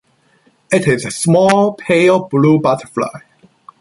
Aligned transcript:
It 0.71 0.87
is 0.87 1.05
a 1.05 1.11
small, 1.11 1.73
pale 1.75 2.27
blue 2.27 2.59
butterfly. 2.59 3.19